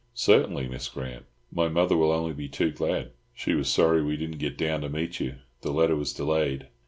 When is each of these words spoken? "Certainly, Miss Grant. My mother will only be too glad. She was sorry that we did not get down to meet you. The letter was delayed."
"Certainly, 0.15 0.67
Miss 0.67 0.89
Grant. 0.89 1.25
My 1.51 1.67
mother 1.67 1.95
will 1.95 2.11
only 2.11 2.33
be 2.33 2.47
too 2.49 2.71
glad. 2.71 3.11
She 3.35 3.53
was 3.53 3.69
sorry 3.69 3.99
that 3.99 4.05
we 4.05 4.17
did 4.17 4.31
not 4.31 4.39
get 4.39 4.57
down 4.57 4.81
to 4.81 4.89
meet 4.89 5.19
you. 5.19 5.35
The 5.61 5.69
letter 5.71 5.95
was 5.95 6.11
delayed." 6.11 6.65